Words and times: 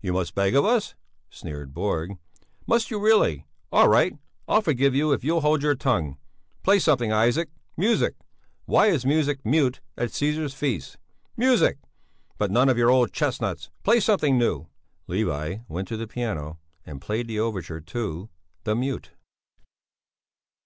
"You 0.00 0.14
must 0.14 0.34
beg 0.34 0.54
of 0.56 0.64
us?" 0.64 0.94
sneered 1.28 1.74
Borg. 1.74 2.16
"Must 2.66 2.90
you 2.90 2.98
really? 2.98 3.44
All 3.70 3.86
right! 3.86 4.16
I'll 4.48 4.62
forgive 4.62 4.94
you 4.94 5.12
if 5.12 5.22
you'll 5.22 5.42
hold 5.42 5.62
your 5.62 5.74
tongue. 5.74 6.16
Play 6.62 6.78
something, 6.78 7.12
Isaac! 7.12 7.50
Music! 7.76 8.14
Why 8.64 8.86
is 8.86 9.04
music 9.04 9.44
mute 9.44 9.82
at 9.98 10.08
Cæsar's 10.08 10.54
feast? 10.54 10.96
Music! 11.36 11.76
But 12.38 12.50
none 12.50 12.70
of 12.70 12.78
your 12.78 12.88
old 12.88 13.12
chestnuts! 13.12 13.68
Play 13.82 14.00
something 14.00 14.38
new!" 14.38 14.68
Levi 15.06 15.58
went 15.68 15.86
to 15.88 15.98
the 15.98 16.08
piano, 16.08 16.60
and 16.86 16.98
played 16.98 17.26
the 17.28 17.38
overture 17.40 17.82
to 17.82 18.30
"The 18.62 18.74
Mute." 18.74 19.10